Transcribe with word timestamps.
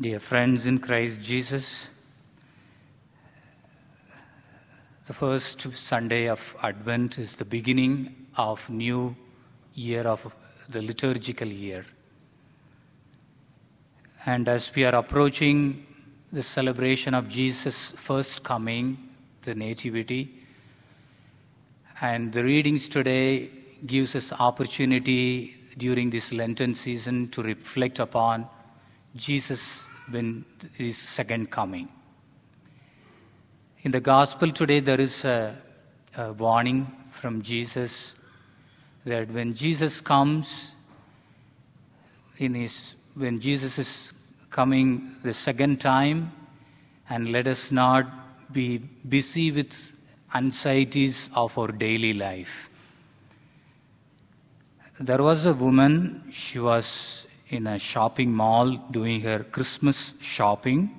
Dear 0.00 0.20
friends 0.20 0.66
in 0.66 0.78
Christ 0.78 1.20
Jesus, 1.20 1.90
the 5.06 5.12
first 5.12 5.60
Sunday 5.60 6.30
of 6.30 6.56
Advent 6.62 7.18
is 7.18 7.36
the 7.36 7.44
beginning 7.44 8.26
of 8.38 8.70
new 8.70 9.14
year 9.74 10.04
of 10.04 10.34
the 10.70 10.80
liturgical 10.80 11.46
year. 11.46 11.84
And 14.24 14.48
as 14.48 14.74
we 14.74 14.86
are 14.86 14.94
approaching 14.94 15.86
the 16.32 16.42
celebration 16.42 17.12
of 17.12 17.28
Jesus' 17.28 17.90
first 17.90 18.42
coming, 18.42 18.96
the 19.42 19.54
nativity, 19.54 20.32
and 22.00 22.32
the 22.32 22.42
readings 22.42 22.88
today 22.88 23.50
gives 23.84 24.16
us 24.16 24.32
opportunity 24.32 25.54
during 25.76 26.08
this 26.08 26.32
Lenten 26.32 26.74
season 26.74 27.28
to 27.28 27.42
reflect 27.42 27.98
upon 27.98 28.48
Jesus 29.14 29.88
when 30.10 30.44
his 30.76 30.98
second 30.98 31.50
coming. 31.50 31.88
In 33.82 33.90
the 33.90 34.00
gospel 34.00 34.50
today, 34.50 34.80
there 34.80 35.00
is 35.00 35.24
a, 35.24 35.54
a 36.16 36.32
warning 36.32 36.86
from 37.10 37.42
Jesus 37.42 38.14
that 39.04 39.28
when 39.30 39.54
Jesus 39.54 40.00
comes, 40.00 40.76
in 42.38 42.54
his, 42.54 42.94
when 43.14 43.40
Jesus 43.40 43.78
is 43.78 44.12
coming 44.50 45.16
the 45.22 45.32
second 45.32 45.80
time, 45.80 46.32
and 47.10 47.32
let 47.32 47.46
us 47.48 47.72
not 47.72 48.06
be 48.52 48.78
busy 48.78 49.50
with 49.50 49.92
anxieties 50.34 51.28
of 51.34 51.58
our 51.58 51.68
daily 51.68 52.14
life. 52.14 52.70
There 55.00 55.22
was 55.22 55.46
a 55.46 55.52
woman, 55.52 56.22
she 56.30 56.58
was 56.58 57.26
in 57.52 57.66
a 57.66 57.78
shopping 57.78 58.32
mall 58.32 58.76
doing 58.90 59.20
her 59.20 59.40
Christmas 59.44 60.14
shopping. 60.20 60.90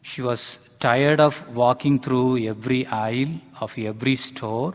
She 0.00 0.22
was 0.22 0.58
tired 0.80 1.20
of 1.20 1.54
walking 1.54 1.98
through 2.00 2.38
every 2.38 2.86
aisle 2.86 3.34
of 3.60 3.78
every 3.78 4.16
store 4.16 4.74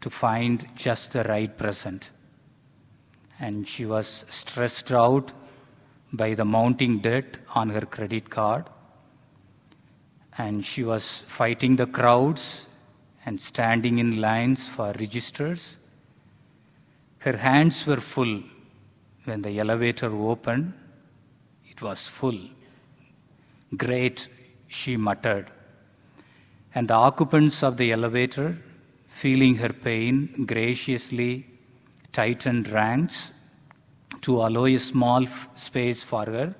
to 0.00 0.08
find 0.08 0.66
just 0.76 1.12
the 1.12 1.24
right 1.24 1.56
present. 1.58 2.10
And 3.38 3.68
she 3.68 3.84
was 3.84 4.24
stressed 4.28 4.90
out 4.92 5.30
by 6.12 6.32
the 6.34 6.44
mounting 6.46 7.00
debt 7.00 7.36
on 7.54 7.68
her 7.68 7.82
credit 7.82 8.30
card. 8.30 8.64
And 10.38 10.64
she 10.64 10.84
was 10.84 11.22
fighting 11.28 11.76
the 11.76 11.86
crowds 11.86 12.66
and 13.26 13.38
standing 13.38 13.98
in 13.98 14.20
lines 14.22 14.66
for 14.66 14.92
registers. 14.98 15.78
Her 17.18 17.36
hands 17.36 17.86
were 17.86 18.00
full 18.00 18.42
when 19.24 19.42
the 19.42 19.58
elevator 19.58 20.14
opened. 20.14 20.72
It 21.66 21.82
was 21.82 22.06
full. 22.06 22.38
Great, 23.76 24.28
she 24.68 24.96
muttered. 24.96 25.50
And 26.74 26.88
the 26.88 26.94
occupants 26.94 27.62
of 27.62 27.76
the 27.76 27.92
elevator, 27.92 28.56
feeling 29.06 29.56
her 29.56 29.72
pain, 29.72 30.44
graciously 30.46 31.46
tightened 32.12 32.68
ranks 32.68 33.32
to 34.20 34.36
allow 34.36 34.66
a 34.66 34.78
small 34.78 35.26
space 35.54 36.02
for 36.02 36.24
her 36.24 36.54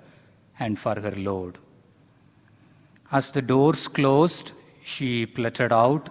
and 0.59 0.79
for 0.79 0.95
her 0.95 1.13
load. 1.13 1.59
As 3.11 3.31
the 3.31 3.43
doors 3.43 3.89
closed, 3.89 4.53
she 4.83 5.27
pluttered 5.27 5.73
out, 5.73 6.11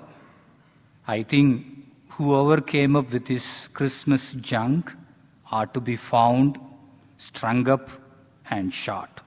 I 1.08 1.24
think 1.24 1.66
whoever 2.10 2.62
came 2.62 2.96
up 2.96 3.12
with 3.12 3.26
this 3.26 3.68
Christmas 3.68 4.34
junk 4.34 4.94
ought 5.54 5.74
to 5.76 5.82
be 5.82 5.96
found, 5.96 6.60
strung 7.18 7.70
up, 7.70 7.90
and 8.50 8.74
shot. 8.74 9.22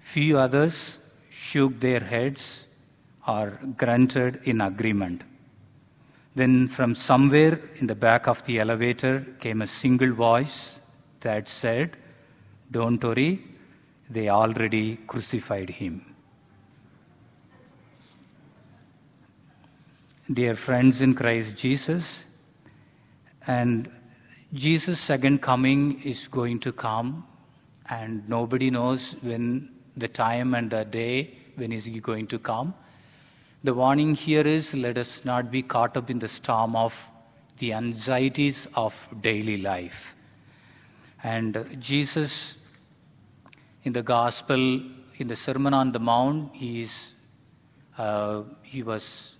Few 0.00 0.38
others 0.38 0.98
shook 1.30 1.78
their 1.80 2.00
heads 2.00 2.66
or 3.28 3.58
grunted 3.76 4.40
in 4.44 4.60
agreement. 4.60 5.22
Then, 6.34 6.68
from 6.68 6.94
somewhere 6.94 7.60
in 7.76 7.86
the 7.86 7.94
back 7.94 8.26
of 8.26 8.44
the 8.44 8.58
elevator, 8.58 9.26
came 9.40 9.62
a 9.62 9.66
single 9.66 10.12
voice 10.12 10.80
that 11.20 11.48
said, 11.48 11.96
Don't 12.70 13.02
worry, 13.04 13.40
they 14.08 14.28
already 14.28 14.96
crucified 15.06 15.70
him. 15.70 16.14
Dear 20.32 20.54
friends 20.54 21.02
in 21.02 21.14
Christ 21.14 21.56
Jesus, 21.56 22.24
and 23.46 23.90
Jesus' 24.54 25.00
second 25.00 25.42
coming 25.42 26.00
is 26.02 26.28
going 26.28 26.60
to 26.60 26.72
come, 26.72 27.26
and 27.90 28.28
nobody 28.28 28.70
knows 28.70 29.16
when 29.20 29.68
the 29.96 30.06
time 30.06 30.54
and 30.54 30.70
the 30.70 30.84
day 30.84 31.34
when 31.56 31.72
is 31.72 31.86
he 31.86 31.98
going 31.98 32.28
to 32.28 32.38
come. 32.38 32.72
The 33.64 33.74
warning 33.74 34.14
here 34.14 34.46
is 34.46 34.72
let 34.74 34.96
us 34.96 35.24
not 35.24 35.50
be 35.50 35.62
caught 35.62 35.96
up 35.96 36.08
in 36.08 36.20
the 36.20 36.28
storm 36.28 36.76
of 36.76 37.08
the 37.58 37.72
anxieties 37.72 38.68
of 38.76 39.08
daily 39.20 39.58
life. 39.58 40.14
And 41.24 41.76
Jesus, 41.80 42.58
in 43.82 43.92
the 43.92 44.02
Gospel, 44.02 44.80
in 45.16 45.26
the 45.26 45.36
Sermon 45.36 45.74
on 45.74 45.90
the 45.90 45.98
Mount, 45.98 46.54
he, 46.54 46.82
is, 46.82 47.14
uh, 47.98 48.42
he 48.62 48.84
was 48.84 49.36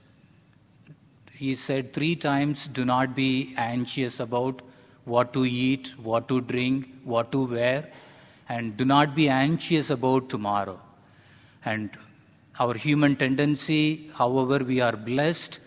he 1.37 1.55
said 1.55 1.93
three 1.93 2.15
times 2.15 2.69
do 2.69 2.85
not 2.85 3.15
be 3.15 3.55
anxious 3.57 4.21
about 4.21 4.63
what 5.05 5.33
to 5.33 5.45
eat, 5.45 5.95
what 5.99 6.29
to 6.29 6.41
drink, 6.41 6.89
what 7.05 7.31
to 7.33 7.45
wear, 7.47 7.91
and 8.49 8.77
do 8.77 8.85
not 8.85 9.15
be 9.15 9.29
anxious 9.29 9.91
about 9.91 10.29
tomorrow. 10.29 10.81
And 11.65 11.91
our 12.59 12.75
human 12.75 13.17
tendency, 13.17 14.11
however, 14.15 14.65
we 14.65 14.81
are 14.81 14.97
blessed, 14.97 15.61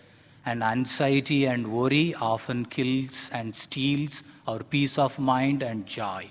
and 0.46 0.62
anxiety 0.62 1.44
and 1.46 1.70
worry 1.70 2.14
often 2.14 2.64
kills 2.64 3.30
and 3.34 3.54
steals 3.54 4.22
our 4.46 4.60
peace 4.60 4.96
of 4.96 5.18
mind 5.18 5.62
and 5.62 5.84
joy. 5.84 6.30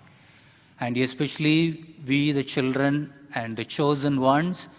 And 0.80 0.98
especially 0.98 1.96
we, 2.06 2.32
the 2.32 2.44
children 2.44 3.14
and 3.36 3.56
the 3.56 3.66
chosen 3.66 4.20
ones, 4.20 4.70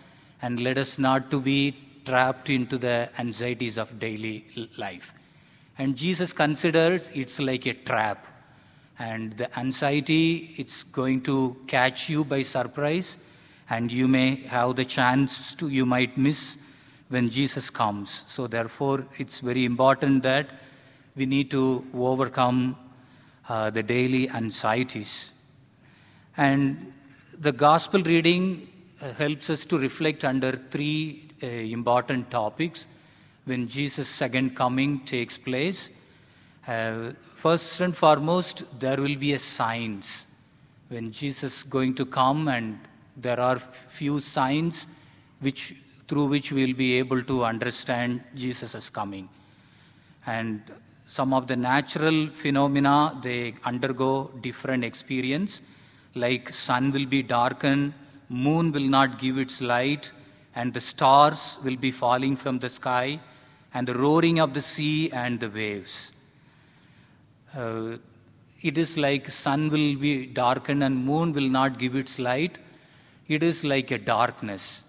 and 0.43 0.59
let 0.61 0.79
us 0.79 0.99
not 0.99 1.31
to 1.31 1.41
be 1.41 1.77
trapped 2.05 2.51
into 2.51 2.79
the 2.79 3.11
anxieties 3.19 3.79
of 3.79 4.01
daily 4.01 4.45
life. 4.77 5.13
And 5.79 5.97
Jesus 5.97 6.33
considers 6.33 7.11
it's 7.15 7.39
like 7.39 7.65
a 7.67 7.75
trap. 7.75 8.27
And 8.99 9.37
the 9.37 9.57
anxiety, 9.57 10.55
it's 10.57 10.83
going 10.83 11.21
to 11.23 11.57
catch 11.69 12.09
you 12.09 12.25
by 12.25 12.43
surprise, 12.43 13.17
and 13.71 13.93
you 13.93 14.09
may 14.09 14.37
have 14.47 14.75
the 14.75 14.85
chance 14.85 15.55
to, 15.55 15.69
you 15.69 15.87
might 15.87 16.19
miss 16.19 16.59
when 17.09 17.31
Jesus 17.31 17.71
comes. 17.71 18.25
So, 18.27 18.49
therefore, 18.49 19.07
it's 19.19 19.39
very 19.39 19.65
important 19.65 20.25
that 20.25 20.51
we 21.15 21.27
need 21.27 21.49
to 21.53 21.87
overcome 21.95 22.77
uh, 23.49 23.71
the 23.71 23.85
daily 23.85 24.29
anxieties. 24.31 25.33
And 26.37 26.93
the 27.39 27.53
gospel 27.53 28.03
reading 28.03 28.69
uh, 29.01 29.13
helps 29.13 29.49
us 29.49 29.65
to 29.67 29.79
reflect 29.79 30.25
under 30.25 30.53
three 30.53 31.31
uh, 31.41 31.47
important 31.47 32.33
topics 32.33 32.89
when 33.49 33.67
Jesus' 33.67 34.09
second 34.09 34.55
coming 34.55 35.01
takes 35.01 35.39
place. 35.39 35.91
Uh, 36.67 37.13
first 37.45 37.81
and 37.81 37.97
foremost, 37.97 38.57
there 38.79 38.99
will 38.99 39.17
be 39.17 39.33
a 39.33 39.39
signs 39.39 40.27
when 40.89 41.11
Jesus 41.11 41.59
is 41.59 41.63
going 41.63 41.95
to 41.95 42.05
come, 42.05 42.49
and 42.49 42.79
there 43.17 43.41
are 43.41 43.59
few 43.59 44.21
signs 44.21 44.87
which 45.41 45.75
through 46.09 46.27
which 46.27 46.53
we'll 46.53 46.75
be 46.75 46.91
able 46.99 47.23
to 47.23 47.45
understand 47.45 48.23
Jesus 48.35 48.75
is 48.75 48.89
coming. 48.89 49.29
And 50.27 50.63
some 51.07 51.33
of 51.35 51.47
the 51.47 51.57
natural 51.57 52.29
phenomena 52.29 53.19
they 53.23 53.55
undergo 53.65 54.31
different 54.41 54.85
experience, 54.85 55.61
like 56.15 56.53
sun 56.53 56.93
will 56.93 57.07
be 57.07 57.23
darkened, 57.23 57.93
moon 58.29 58.73
will 58.73 58.89
not 58.99 59.19
give 59.19 59.39
its 59.39 59.61
light, 59.61 60.13
and 60.55 60.75
the 60.75 60.81
stars 60.81 61.59
will 61.63 61.77
be 61.77 61.91
falling 61.91 62.37
from 62.37 62.59
the 62.59 62.69
sky, 62.69 63.21
and 63.75 63.87
the 63.87 63.95
roaring 63.95 64.39
of 64.41 64.55
the 64.55 64.61
sea 64.61 65.11
and 65.11 65.41
the 65.41 65.51
waves. 65.51 66.13
Uh, 67.57 67.97
it 68.63 68.77
is 68.77 68.97
like 68.97 69.31
sun 69.31 69.71
will 69.71 69.95
be 69.97 70.27
darkened 70.27 70.83
and 70.83 71.05
moon 71.05 71.33
will 71.33 71.49
not 71.49 71.79
give 71.79 71.95
its 71.95 72.19
light. 72.19 72.59
It 73.29 73.43
is 73.43 73.63
like 73.65 73.91
a 73.91 73.99
darkness. 73.99 74.85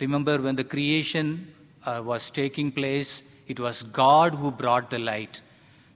Remember 0.00 0.40
when 0.40 0.56
the 0.56 0.64
creation 0.64 1.52
uh, 1.84 2.02
was 2.04 2.30
taking 2.30 2.72
place, 2.72 3.22
it 3.46 3.60
was 3.60 3.82
God 3.82 4.34
who 4.34 4.50
brought 4.50 4.90
the 4.90 4.98
light. 4.98 5.40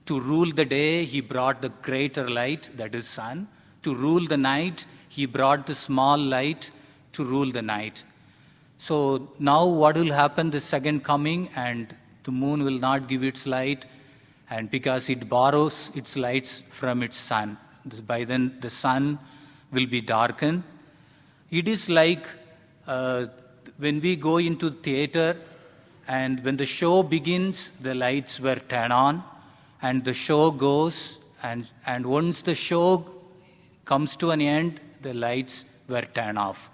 To 0.05 0.19
rule 0.19 0.51
the 0.51 0.63
day, 0.63 1.03
he 1.03 1.19
brought 1.19 1.61
the 1.61 1.69
greater 1.81 2.29
light, 2.29 2.69
that 2.77 2.95
is 2.95 3.07
sun. 3.07 3.47
To 3.83 3.93
rule 3.93 4.25
the 4.25 4.37
night, 4.37 4.85
he 5.09 5.25
brought 5.25 5.67
the 5.67 5.73
small 5.73 6.17
light 6.17 6.71
to 7.13 7.25
rule 7.25 7.51
the 7.51 7.61
night. 7.61 8.05
So 8.77 9.29
now 9.39 9.65
what 9.65 9.97
will 9.97 10.13
happen 10.13 10.51
the 10.51 10.59
second 10.59 11.03
coming 11.03 11.49
and 11.55 11.93
the 12.27 12.35
moon 12.43 12.63
will 12.67 12.79
not 12.87 13.07
give 13.11 13.23
its 13.31 13.43
light 13.57 13.85
and 14.55 14.71
because 14.77 15.09
it 15.15 15.27
borrows 15.35 15.77
its 16.01 16.15
lights 16.25 16.51
from 16.79 17.03
its 17.07 17.19
sun 17.31 17.57
by 18.13 18.23
then 18.31 18.47
the 18.65 18.73
sun 18.81 19.05
will 19.75 19.89
be 19.97 20.01
darkened 20.15 20.63
It 21.49 21.67
is 21.69 21.89
like 21.89 22.25
uh, 22.85 23.27
when 23.77 24.01
we 24.01 24.17
go 24.17 24.37
into 24.37 24.69
theater 24.69 25.37
and 26.07 26.43
when 26.43 26.57
the 26.57 26.65
show 26.65 27.03
begins, 27.03 27.71
the 27.79 27.95
lights 27.95 28.39
were 28.39 28.55
turned 28.55 28.91
on 28.91 29.23
and 29.81 30.03
the 30.03 30.13
show 30.13 30.51
goes 30.51 31.19
and, 31.41 31.69
and 31.85 32.05
once 32.05 32.41
the 32.41 32.55
show 32.55 33.05
comes 33.85 34.17
to 34.17 34.31
an 34.31 34.41
end, 34.41 34.81
the 35.01 35.13
lights 35.13 35.63
were 35.87 36.01
turned 36.01 36.37
off. 36.37 36.69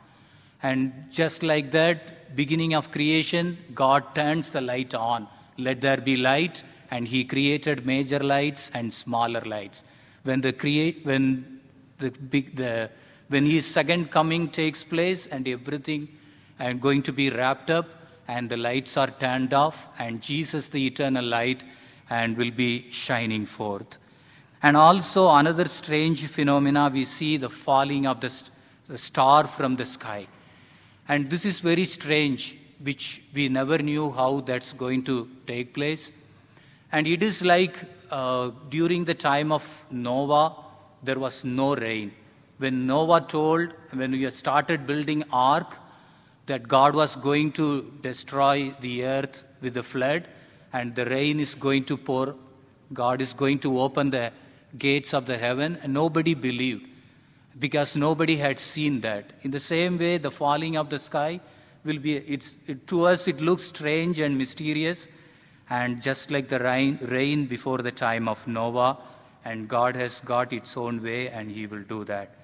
And 0.63 0.91
just 1.11 1.43
like 1.43 1.71
that, 1.71 2.35
beginning 2.35 2.73
of 2.73 2.91
creation, 2.91 3.57
God 3.75 4.15
turns 4.15 4.49
the 4.49 4.61
light 4.61 4.95
on. 4.95 5.27
Let 5.57 5.81
there 5.81 5.97
be 5.97 6.17
light, 6.17 6.63
and 6.91 7.07
He 7.07 7.23
created 7.23 7.85
major 7.85 8.19
lights 8.19 8.71
and 8.73 8.93
smaller 8.93 9.41
lights. 9.41 9.83
When 10.23 10.41
the 10.41 10.53
create, 10.53 11.05
when 11.05 11.59
the 11.99 12.11
big, 12.11 12.55
the 12.55 12.89
when 13.29 13.45
His 13.45 13.65
second 13.65 14.11
coming 14.11 14.49
takes 14.49 14.83
place, 14.83 15.27
and 15.27 15.47
everything 15.47 16.07
and 16.59 16.81
going 16.81 17.01
to 17.03 17.11
be 17.11 17.29
wrapped 17.29 17.69
up, 17.69 17.87
and 18.27 18.49
the 18.49 18.57
lights 18.57 18.95
are 18.95 19.09
turned 19.09 19.53
off, 19.53 19.89
and 19.99 20.21
Jesus, 20.21 20.69
the 20.69 20.85
eternal 20.85 21.25
light, 21.25 21.63
and 22.09 22.37
will 22.37 22.51
be 22.51 22.89
shining 22.89 23.45
forth. 23.45 23.97
And 24.61 24.77
also 24.77 25.29
another 25.29 25.65
strange 25.65 26.25
phenomena 26.27 26.89
we 26.93 27.03
see 27.03 27.37
the 27.37 27.49
falling 27.49 28.07
of 28.07 28.21
the, 28.21 28.29
st- 28.29 28.51
the 28.87 28.97
star 28.97 29.45
from 29.45 29.75
the 29.75 29.85
sky. 29.85 30.27
And 31.07 31.29
this 31.29 31.45
is 31.45 31.59
very 31.59 31.83
strange, 31.83 32.57
which 32.83 33.23
we 33.33 33.49
never 33.49 33.77
knew 33.77 34.11
how 34.11 34.41
that's 34.41 34.73
going 34.73 35.03
to 35.03 35.27
take 35.47 35.73
place. 35.73 36.11
And 36.91 37.07
it 37.07 37.23
is 37.23 37.41
like 37.41 37.75
uh, 38.11 38.51
during 38.69 39.05
the 39.05 39.13
time 39.13 39.51
of 39.51 39.85
Noah, 39.89 40.55
there 41.01 41.17
was 41.17 41.43
no 41.43 41.75
rain. 41.75 42.11
When 42.57 42.85
Noah 42.85 43.21
told, 43.21 43.73
when 43.91 44.11
we 44.11 44.29
started 44.29 44.85
building 44.85 45.23
ark, 45.31 45.77
that 46.45 46.67
God 46.67 46.93
was 46.93 47.15
going 47.15 47.51
to 47.53 47.91
destroy 48.01 48.73
the 48.81 49.05
earth 49.05 49.43
with 49.61 49.73
the 49.73 49.83
flood, 49.83 50.27
and 50.73 50.93
the 50.93 51.05
rain 51.05 51.39
is 51.39 51.55
going 51.55 51.85
to 51.85 51.97
pour, 51.97 52.35
God 52.91 53.21
is 53.21 53.33
going 53.33 53.59
to 53.59 53.79
open 53.79 54.09
the 54.09 54.31
gates 54.77 55.13
of 55.13 55.25
the 55.25 55.37
heaven, 55.37 55.79
and 55.81 55.93
nobody 55.93 56.33
believed 56.33 56.87
because 57.59 57.95
nobody 57.95 58.35
had 58.35 58.59
seen 58.59 59.01
that. 59.01 59.31
In 59.43 59.51
the 59.51 59.59
same 59.59 59.97
way, 59.97 60.17
the 60.17 60.31
falling 60.31 60.75
of 60.75 60.89
the 60.89 60.99
sky 60.99 61.39
will 61.83 61.99
be, 61.99 62.17
it's, 62.17 62.55
it, 62.67 62.87
to 62.87 63.05
us, 63.05 63.27
it 63.27 63.41
looks 63.41 63.63
strange 63.63 64.19
and 64.19 64.37
mysterious, 64.37 65.07
and 65.69 66.01
just 66.01 66.31
like 66.31 66.49
the 66.49 66.59
rain, 66.59 66.97
rain 67.01 67.45
before 67.45 67.79
the 67.79 67.91
time 67.91 68.27
of 68.27 68.47
Noah, 68.47 68.97
and 69.45 69.67
God 69.67 69.95
has 69.95 70.21
got 70.21 70.53
its 70.53 70.77
own 70.77 71.03
way, 71.03 71.29
and 71.29 71.51
He 71.51 71.67
will 71.67 71.83
do 71.83 72.03
that. 72.05 72.35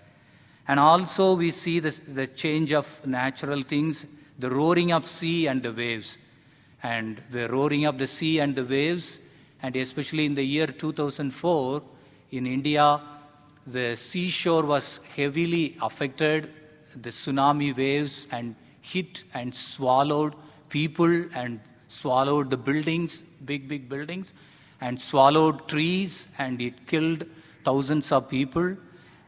And 0.67 0.79
also, 0.79 1.35
we 1.35 1.51
see 1.51 1.79
the, 1.79 1.99
the 2.07 2.27
change 2.27 2.73
of 2.73 3.05
natural 3.05 3.61
things, 3.61 4.05
the 4.37 4.49
roaring 4.49 4.91
of 4.91 5.07
sea 5.07 5.47
and 5.47 5.63
the 5.63 5.71
waves. 5.71 6.17
And 6.83 7.21
the 7.31 7.49
roaring 7.49 7.85
of 7.85 7.97
the 7.97 8.07
sea 8.07 8.39
and 8.39 8.55
the 8.55 8.63
waves, 8.63 9.19
and 9.61 9.75
especially 9.75 10.25
in 10.25 10.35
the 10.35 10.43
year 10.43 10.67
2004, 10.67 11.81
in 12.31 12.45
India, 12.45 13.01
the 13.65 13.95
seashore 13.95 14.63
was 14.63 14.99
heavily 15.15 15.75
affected. 15.81 16.51
The 16.95 17.09
tsunami 17.09 17.75
waves 17.75 18.27
and 18.31 18.55
hit 18.81 19.23
and 19.33 19.53
swallowed 19.53 20.33
people 20.69 21.25
and 21.33 21.59
swallowed 21.87 22.49
the 22.49 22.57
buildings, 22.57 23.23
big, 23.45 23.67
big 23.67 23.89
buildings, 23.89 24.33
and 24.81 24.99
swallowed 24.99 25.67
trees, 25.67 26.27
and 26.37 26.61
it 26.61 26.87
killed 26.87 27.25
thousands 27.63 28.11
of 28.11 28.29
people. 28.29 28.75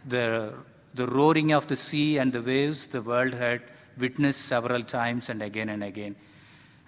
The, 0.07 0.53
the 0.93 1.07
roaring 1.07 1.51
of 1.51 1.67
the 1.67 1.75
sea 1.75 2.17
and 2.17 2.31
the 2.31 2.41
waves, 2.41 2.87
the 2.87 3.01
world 3.01 3.33
had 3.33 3.61
witnessed 3.97 4.41
several 4.41 4.83
times 4.83 5.29
and 5.29 5.41
again 5.41 5.69
and 5.69 5.83
again. 5.83 6.15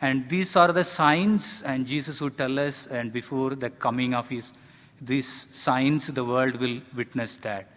And 0.01 0.29
these 0.29 0.55
are 0.55 0.71
the 0.71 0.83
signs, 0.83 1.61
and 1.63 1.85
Jesus 1.85 2.21
would 2.21 2.37
tell 2.37 2.59
us, 2.59 2.87
and 2.87 3.11
before 3.11 3.55
the 3.55 3.69
coming 3.69 4.13
of 4.13 4.29
his 4.29 4.53
these 5.01 5.47
signs, 5.55 6.07
the 6.07 6.23
world 6.23 6.57
will 6.57 6.79
witness 6.95 7.37
that. 7.37 7.67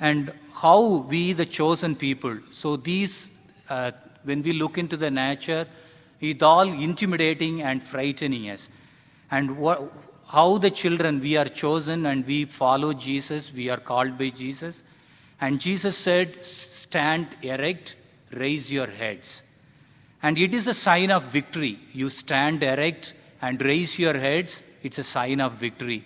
And 0.00 0.32
how 0.52 0.96
we, 0.98 1.32
the 1.32 1.46
chosen 1.46 1.96
people, 1.96 2.38
so 2.50 2.76
these, 2.76 3.30
uh, 3.68 3.92
when 4.24 4.42
we 4.42 4.52
look 4.52 4.78
into 4.78 4.96
the 4.96 5.10
nature, 5.10 5.66
it's 6.20 6.42
all 6.42 6.62
intimidating 6.62 7.62
and 7.62 7.82
frightening 7.82 8.50
us. 8.50 8.68
And 9.30 9.58
what, 9.58 9.92
how 10.28 10.58
the 10.58 10.70
children, 10.70 11.20
we 11.20 11.36
are 11.36 11.44
chosen 11.44 12.06
and 12.06 12.26
we 12.26 12.44
follow 12.46 12.92
Jesus, 12.92 13.52
we 13.52 13.68
are 13.68 13.76
called 13.76 14.16
by 14.18 14.30
Jesus. 14.30 14.84
And 15.40 15.60
Jesus 15.60 15.96
said, 15.96 16.44
Stand 16.44 17.28
erect, 17.42 17.96
raise 18.30 18.72
your 18.72 18.86
heads. 18.86 19.42
And 20.22 20.38
it 20.38 20.54
is 20.54 20.66
a 20.66 20.74
sign 20.74 21.10
of 21.10 21.24
victory. 21.24 21.78
You 21.92 22.08
stand 22.08 22.62
erect 22.62 23.14
and 23.42 23.60
raise 23.60 23.98
your 23.98 24.14
heads, 24.14 24.62
it's 24.82 24.98
a 24.98 25.02
sign 25.02 25.40
of 25.40 25.52
victory. 25.52 26.04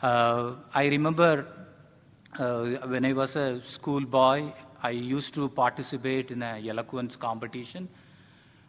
Uh, 0.00 0.52
I 0.72 0.86
remember 0.86 1.46
uh, 2.38 2.64
when 2.86 3.04
I 3.04 3.12
was 3.12 3.36
a 3.36 3.62
schoolboy, 3.62 4.52
I 4.84 4.90
used 4.90 5.32
to 5.34 5.48
participate 5.48 6.30
in 6.30 6.42
a 6.42 6.62
eloquence 6.68 7.16
competition. 7.16 7.88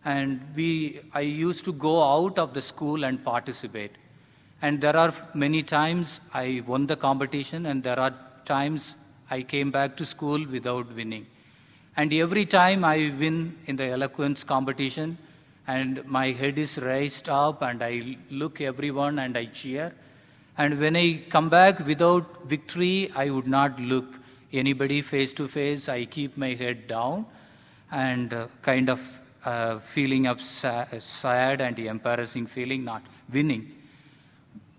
And 0.05 0.39
we, 0.55 1.01
I 1.13 1.19
used 1.19 1.65
to 1.65 1.73
go 1.73 1.95
out 2.03 2.39
of 2.39 2.53
the 2.53 2.61
school 2.61 3.03
and 3.03 3.21
participate. 3.23 3.91
And 4.61 4.79
there 4.79 4.95
are 4.95 5.13
many 5.33 5.61
times 5.61 6.21
I 6.33 6.63
won 6.65 6.87
the 6.87 6.95
competition, 6.95 7.65
and 7.65 7.83
there 7.83 7.99
are 7.99 8.13
times 8.45 8.95
I 9.29 9.41
came 9.41 9.71
back 9.71 9.97
to 9.97 10.05
school 10.05 10.45
without 10.47 10.95
winning. 10.95 11.27
And 11.97 12.13
every 12.13 12.45
time 12.45 12.85
I 12.85 13.13
win 13.19 13.57
in 13.65 13.75
the 13.75 13.87
eloquence 13.87 14.45
competition, 14.45 15.17
and 15.67 16.05
my 16.05 16.31
head 16.31 16.57
is 16.57 16.77
raised 16.77 17.27
up 17.27 17.61
and 17.61 17.83
I 17.83 18.17
look 18.29 18.61
everyone 18.61 19.19
and 19.19 19.37
I 19.37 19.45
cheer. 19.45 19.93
And 20.57 20.79
when 20.79 20.95
I 20.95 21.23
come 21.29 21.49
back 21.49 21.85
without 21.85 22.45
victory, 22.45 23.11
I 23.15 23.31
would 23.31 23.47
not 23.47 23.79
look 23.79 24.19
anybody 24.55 25.01
face 25.01 25.33
to 25.33 25.47
face. 25.47 25.89
I 25.89 26.05
keep 26.05 26.37
my 26.37 26.53
head 26.53 26.87
down 26.87 27.25
and 27.91 28.33
uh, 28.33 28.47
kind 28.61 28.89
of 28.89 29.19
uh, 29.45 29.79
feeling 29.79 30.27
of 30.27 30.41
sa- 30.41 30.85
sad 30.99 31.61
and 31.61 31.77
embarrassing 31.77 32.47
feeling, 32.47 32.83
not 32.83 33.03
winning. 33.31 33.71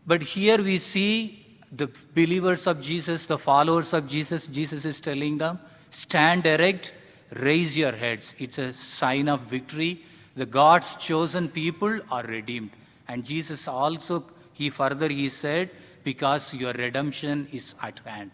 But 0.07 0.23
here 0.23 0.63
we 0.63 0.79
see 0.79 1.45
the 1.73 1.89
believers 2.15 2.67
of 2.67 2.81
Jesus, 2.81 3.27
the 3.27 3.39
followers 3.39 3.93
of 3.93 4.07
Jesus, 4.09 4.47
Jesus 4.47 4.85
is 4.85 5.01
telling 5.01 5.39
them, 5.39 5.59
stand 5.91 6.47
erect, 6.47 6.95
raise 7.31 7.77
your 7.77 7.93
heads. 7.93 8.35
It's 8.39 8.59
a 8.59 8.73
sign 8.73 9.29
of 9.29 9.41
victory 9.43 10.03
the 10.37 10.47
God's 10.47 10.97
chosen 10.97 11.49
people 11.49 11.99
are 12.11 12.23
redeemed. 12.23 12.71
And 13.09 13.25
Jesus 13.25 13.67
also, 13.67 14.25
he 14.53 14.69
further 14.69 15.09
he 15.09 15.31
said, 15.31 15.71
because 16.05 16.55
your 16.55 16.73
redemption 16.75 17.49
is 17.53 17.75
at 17.83 17.99
hand. 18.05 18.31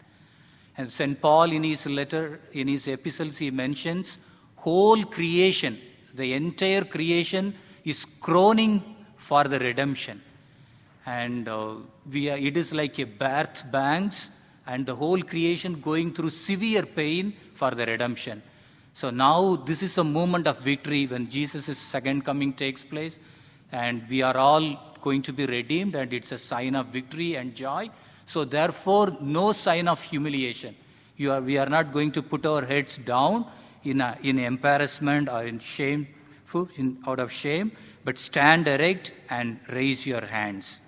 And 0.77 0.91
St. 0.91 1.21
Paul 1.21 1.51
in 1.51 1.63
his 1.63 1.85
letter, 1.85 2.39
in 2.51 2.67
his 2.67 2.87
epistles, 2.87 3.37
he 3.37 3.51
mentions 3.51 4.17
whole 4.55 5.03
creation, 5.03 5.79
the 6.13 6.33
entire 6.33 6.83
creation 6.83 7.53
is 7.83 8.05
groaning 8.05 8.81
for 9.17 9.43
the 9.43 9.59
redemption. 9.59 10.21
And 11.05 11.47
uh, 11.49 11.75
we 12.11 12.29
are, 12.29 12.37
it 12.37 12.55
is 12.55 12.73
like 12.73 12.97
a 12.99 13.05
birth 13.05 13.69
banks 13.71 14.31
and 14.65 14.85
the 14.85 14.95
whole 14.95 15.21
creation 15.21 15.81
going 15.81 16.13
through 16.13 16.29
severe 16.29 16.83
pain 16.83 17.33
for 17.53 17.71
the 17.71 17.85
redemption. 17.85 18.41
So 18.93 19.09
now 19.09 19.55
this 19.55 19.83
is 19.83 19.97
a 19.97 20.03
moment 20.03 20.47
of 20.47 20.59
victory 20.59 21.05
when 21.07 21.29
Jesus' 21.29 21.77
second 21.77 22.23
coming 22.23 22.53
takes 22.53 22.83
place, 22.83 23.19
and 23.71 24.07
we 24.07 24.21
are 24.21 24.37
all 24.37 24.95
going 25.01 25.23
to 25.23 25.33
be 25.33 25.45
redeemed, 25.45 25.95
and 25.95 26.13
it's 26.13 26.31
a 26.31 26.37
sign 26.37 26.75
of 26.75 26.87
victory 26.87 27.35
and 27.35 27.55
joy. 27.55 27.89
So 28.25 28.45
therefore, 28.45 29.17
no 29.21 29.51
sign 29.51 29.87
of 29.87 30.01
humiliation. 30.01 30.75
Are, 31.21 31.41
we 31.41 31.57
are 31.57 31.69
not 31.69 31.93
going 31.93 32.11
to 32.13 32.21
put 32.21 32.45
our 32.45 32.65
heads 32.65 32.97
down 32.97 33.45
in, 33.83 34.01
a, 34.01 34.17
in 34.23 34.39
embarrassment 34.39 35.29
or 35.29 35.43
in 35.43 35.59
shame, 35.59 36.07
in, 36.77 36.97
out 37.07 37.19
of 37.19 37.31
shame, 37.31 37.71
but 38.03 38.17
stand 38.17 38.67
erect 38.67 39.13
and 39.29 39.59
raise 39.69 40.05
your 40.05 40.25
hands. 40.25 40.81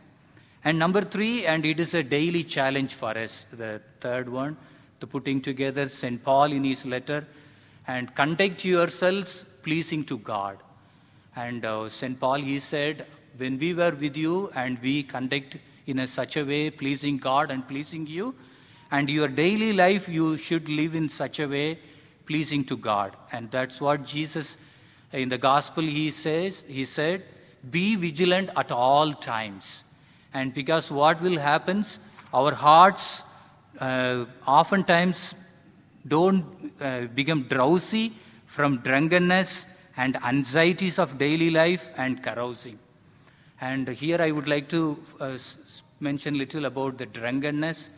And 0.63 0.79
number 0.79 1.01
three, 1.01 1.45
and 1.45 1.65
it 1.65 1.79
is 1.79 1.93
a 1.93 2.03
daily 2.03 2.43
challenge 2.43 2.93
for 2.95 3.15
us, 3.17 3.45
the 3.51 3.81
third 3.99 4.27
one, 4.27 4.57
the 4.99 5.07
putting 5.07 5.39
together, 5.41 5.87
St. 5.89 6.23
Paul 6.23 6.51
in 6.51 6.63
his 6.63 6.85
letter, 6.85 7.27
and 7.87 8.13
conduct 8.15 8.65
yourselves 8.65 9.45
pleasing 9.61 10.03
to 10.05 10.17
God. 10.17 10.57
And 11.35 11.63
uh, 11.63 11.89
St. 11.89 12.19
Paul, 12.19 12.41
he 12.41 12.59
said, 12.59 13.05
when 13.37 13.59
we 13.59 13.73
were 13.73 13.91
with 13.91 14.17
you 14.17 14.49
and 14.55 14.81
we 14.81 15.03
conduct 15.03 15.57
in 15.85 15.99
a 15.99 16.07
such 16.07 16.37
a 16.37 16.43
way 16.43 16.69
pleasing 16.69 17.17
God 17.17 17.51
and 17.51 17.67
pleasing 17.67 18.07
you, 18.07 18.35
and 18.91 19.09
your 19.09 19.27
daily 19.27 19.73
life 19.73 20.07
you 20.07 20.37
should 20.37 20.69
live 20.69 20.95
in 20.95 21.09
such 21.09 21.39
a 21.39 21.47
way 21.47 21.79
pleasing 22.25 22.63
to 22.65 22.77
God. 22.77 23.15
And 23.31 23.51
that's 23.51 23.81
what 23.81 24.05
Jesus 24.05 24.57
in 25.11 25.29
the 25.29 25.37
gospel 25.37 25.83
he 25.83 26.11
says, 26.11 26.65
he 26.67 26.85
said, 26.85 27.23
be 27.69 27.95
vigilant 27.95 28.49
at 28.55 28.71
all 28.71 29.13
times. 29.13 29.83
And 30.33 30.53
because 30.53 30.91
what 30.91 31.21
will 31.21 31.39
happen, 31.39 31.85
our 32.33 32.53
hearts 32.53 33.23
uh, 33.79 34.25
oftentimes 34.45 35.35
Don't 36.07 36.45
uh, 36.79 37.07
become 37.07 37.43
drowsy 37.43 38.13
from 38.45 38.77
drunkenness 38.77 39.65
and 39.97 40.15
anxieties 40.23 40.99
of 40.99 41.17
daily 41.17 41.49
life 41.49 41.89
and 41.97 42.21
carousing. 42.21 42.77
And 43.65 43.87
here 43.87 44.21
I 44.21 44.29
would 44.29 44.47
like 44.47 44.67
to 44.69 44.79
uh, 45.19 45.37
mention 45.99 46.35
a 46.35 46.37
little 46.37 46.65
about 46.65 46.99
the 46.99 47.07
drunkenness. 47.07 47.89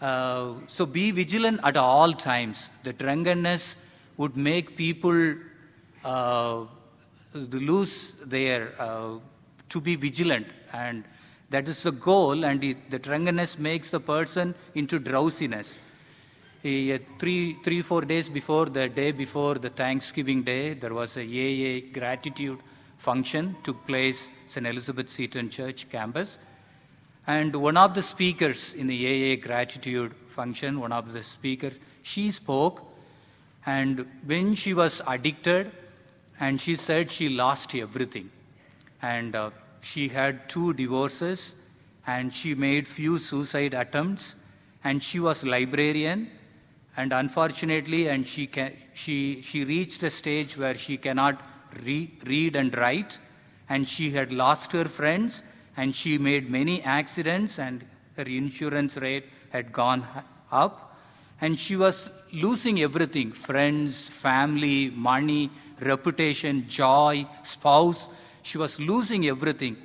Uh, 0.00 0.54
so 0.66 0.86
be 0.86 1.10
vigilant 1.10 1.60
at 1.62 1.76
all 1.76 2.14
times. 2.14 2.70
The 2.84 2.94
drunkenness 2.94 3.76
would 4.16 4.34
make 4.34 4.78
people 4.78 5.34
uh, 6.04 6.60
lose 7.34 8.12
their, 8.24 8.72
uh, 8.78 9.18
to 9.68 9.80
be 9.88 9.94
vigilant. 9.94 10.46
And 10.72 11.04
that 11.50 11.68
is 11.68 11.82
the 11.82 11.92
goal, 11.92 12.42
and 12.42 12.62
the, 12.62 12.74
the 12.88 12.98
drunkenness 12.98 13.58
makes 13.58 13.90
the 13.90 14.00
person 14.00 14.54
into 14.74 14.98
drowsiness. 14.98 15.78
Uh, 16.64 16.96
three, 17.18 17.58
three, 17.62 17.82
four 17.82 18.02
days 18.02 18.30
before 18.30 18.66
the 18.66 18.88
day 18.88 19.12
before 19.12 19.56
the 19.56 19.68
Thanksgiving 19.68 20.44
Day, 20.44 20.72
there 20.72 20.94
was 20.94 21.18
a 21.18 21.24
AA 21.24 21.92
gratitude 21.92 22.60
function 23.04 23.54
took 23.62 23.86
place 23.86 24.30
St. 24.46 24.66
Elizabeth 24.66 25.10
Seton 25.10 25.50
Church 25.50 25.88
campus. 25.90 26.38
And 27.26 27.54
one 27.56 27.76
of 27.76 27.94
the 27.94 28.02
speakers 28.02 28.74
in 28.74 28.86
the 28.86 28.98
AA 29.06 29.36
gratitude 29.36 30.14
function, 30.28 30.80
one 30.80 30.92
of 30.92 31.12
the 31.12 31.22
speakers, 31.22 31.78
she 32.02 32.30
spoke. 32.30 32.82
And 33.66 34.06
when 34.26 34.54
she 34.54 34.74
was 34.74 35.02
addicted, 35.06 35.70
and 36.40 36.60
she 36.60 36.76
said 36.76 37.10
she 37.10 37.28
lost 37.28 37.74
everything. 37.74 38.30
And 39.00 39.36
uh, 39.36 39.50
she 39.80 40.08
had 40.08 40.48
two 40.48 40.72
divorces, 40.72 41.54
and 42.06 42.32
she 42.32 42.54
made 42.54 42.88
few 42.88 43.18
suicide 43.18 43.74
attempts, 43.74 44.36
and 44.82 45.02
she 45.02 45.20
was 45.20 45.44
librarian. 45.44 46.30
And 46.96 47.12
unfortunately, 47.12 48.08
and 48.08 48.26
she, 48.26 48.46
can, 48.46 48.72
she, 48.94 49.40
she 49.40 49.64
reached 49.64 50.02
a 50.02 50.10
stage 50.10 50.56
where 50.56 50.74
she 50.74 50.96
cannot 50.96 51.40
re- 51.84 52.10
read 52.26 52.56
and 52.56 52.76
write, 52.76 53.18
and 53.68 53.88
she 53.88 54.10
had 54.10 54.32
lost 54.32 54.72
her 54.72 54.84
friends, 54.84 55.42
and 55.76 55.94
she 55.94 56.18
made 56.18 56.50
many 56.50 56.82
accidents, 56.82 57.58
and 57.58 57.84
her 58.16 58.24
insurance 58.24 58.96
rate 58.96 59.24
had 59.50 59.72
gone 59.72 60.06
up, 60.50 60.96
and 61.40 61.58
she 61.58 61.76
was 61.76 62.08
losing 62.32 62.80
everything 62.80 63.32
friends, 63.32 64.08
family, 64.08 64.90
money, 64.90 65.50
reputation, 65.80 66.66
joy, 66.68 67.26
spouse. 67.42 68.08
She 68.42 68.58
was 68.58 68.80
losing 68.80 69.26
everything. 69.26 69.76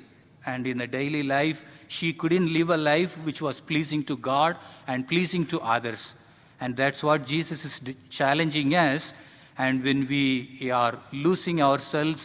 And 0.46 0.66
in 0.66 0.80
a 0.80 0.86
daily 0.86 1.22
life, 1.22 1.64
she 1.88 2.12
couldn't 2.12 2.52
live 2.52 2.70
a 2.70 2.76
life 2.76 3.16
which 3.24 3.42
was 3.42 3.60
pleasing 3.60 4.04
to 4.04 4.16
God 4.16 4.56
and 4.86 5.06
pleasing 5.06 5.44
to 5.46 5.60
others. 5.60 6.16
And 6.60 6.76
that's 6.76 7.02
what 7.02 7.26
Jesus 7.26 7.64
is 7.64 7.94
challenging 8.08 8.74
us. 8.74 9.14
And 9.62 9.84
when 9.84 10.06
we 10.08 10.70
are 10.70 10.94
losing 11.12 11.60
ourselves 11.60 12.22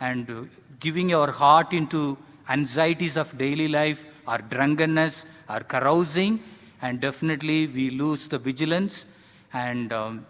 and 0.00 0.50
giving 0.80 1.14
our 1.18 1.30
heart 1.30 1.72
into 1.72 2.18
anxieties 2.56 3.16
of 3.16 3.38
daily 3.38 3.68
life, 3.68 4.00
our 4.28 4.42
drunkenness, 4.54 5.24
our 5.48 5.60
carousing, 5.60 6.40
and 6.82 7.00
definitely 7.00 7.68
we 7.68 7.88
lose 7.88 8.28
the 8.28 8.38
vigilance. 8.38 9.06
And 9.54 9.94
um, 9.94 10.26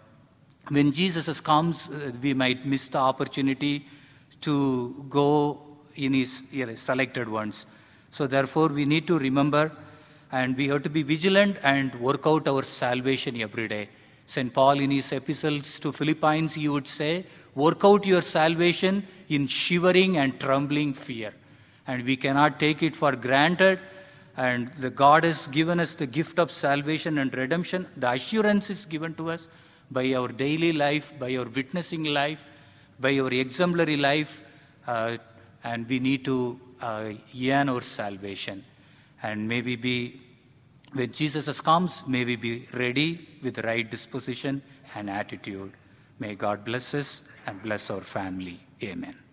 when 0.69 0.93
Jesus 0.93 1.41
comes, 1.41 1.89
uh, 1.89 2.13
we 2.21 2.33
might 2.33 2.65
miss 2.65 2.87
the 2.87 2.99
opportunity 2.99 3.85
to 4.47 5.05
go 5.09 5.59
in 5.95 6.13
his 6.13 6.43
selected 6.75 7.27
ones. 7.27 7.65
So, 8.11 8.27
therefore, 8.27 8.69
we 8.69 8.85
need 8.85 9.07
to 9.07 9.19
remember 9.19 9.73
and 10.31 10.55
we 10.55 10.69
have 10.69 10.83
to 10.83 10.89
be 10.89 11.03
vigilant 11.03 11.57
and 11.63 11.93
work 11.95 12.25
out 12.25 12.47
our 12.47 12.63
salvation 12.63 13.41
every 13.41 13.67
day. 13.67 13.89
St. 14.27 14.53
Paul, 14.53 14.79
in 14.79 14.91
his 14.91 15.11
epistles 15.11 15.79
to 15.79 15.91
Philippians, 15.91 16.55
he 16.55 16.67
would 16.67 16.87
say, 16.87 17.25
Work 17.53 17.85
out 17.85 18.05
your 18.05 18.21
salvation 18.21 19.05
in 19.29 19.47
shivering 19.47 20.17
and 20.17 20.39
trembling 20.39 20.93
fear 20.93 21.33
and 21.87 22.03
we 22.03 22.15
cannot 22.17 22.59
take 22.59 22.81
it 22.83 22.95
for 22.95 23.15
granted. 23.15 23.79
And 24.37 24.71
the 24.79 24.89
God 24.89 25.23
has 25.23 25.47
given 25.47 25.79
us 25.79 25.95
the 25.95 26.05
gift 26.05 26.39
of 26.39 26.51
salvation 26.51 27.17
and 27.19 27.33
redemption. 27.33 27.87
The 27.95 28.11
assurance 28.11 28.69
is 28.69 28.85
given 28.85 29.13
to 29.15 29.31
us 29.31 29.47
by 29.89 30.13
our 30.13 30.27
daily 30.27 30.73
life, 30.73 31.17
by 31.17 31.35
our 31.37 31.45
witnessing 31.45 32.03
life, 32.03 32.45
by 32.99 33.17
our 33.19 33.31
exemplary 33.31 33.95
life, 33.95 34.41
uh, 34.87 35.17
and 35.63 35.87
we 35.87 35.99
need 35.99 36.25
to 36.25 36.59
uh, 36.81 37.11
yearn 37.31 37.69
our 37.69 37.81
salvation. 37.81 38.63
And 39.23 39.47
maybe 39.47 39.75
be, 39.75 40.21
when 40.95 41.11
Jesus 41.11 41.59
comes, 41.59 42.07
may 42.07 42.23
we 42.23 42.37
be 42.37 42.67
ready 42.73 43.27
with 43.43 43.55
the 43.55 43.63
right 43.63 43.89
disposition 43.89 44.61
and 44.95 45.09
attitude. 45.09 45.73
May 46.19 46.35
God 46.35 46.63
bless 46.63 46.93
us 46.93 47.23
and 47.45 47.61
bless 47.61 47.89
our 47.89 47.99
family. 47.99 48.59
Amen. 48.81 49.24